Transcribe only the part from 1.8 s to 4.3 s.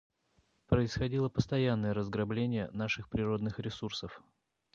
разграбление наших природных ресурсов.